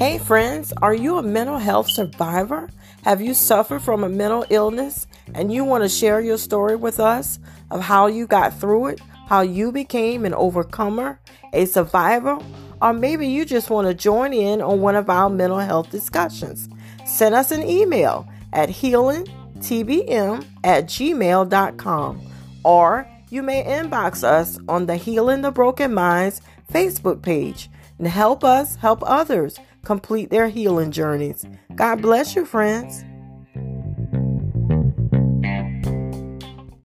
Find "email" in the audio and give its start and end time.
17.62-18.26